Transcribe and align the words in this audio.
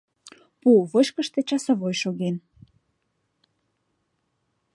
Пу 0.61 0.69
вышкыште 0.91 1.39
часовой 1.49 1.95
шоген. 2.01 2.35